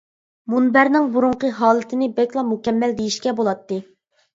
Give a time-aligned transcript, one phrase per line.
[0.53, 3.85] مۇنبەرنىڭ بۇرۇنقى ھالىتىنى بەكلا مۇكەممەل دېيىشكە بولاتتى.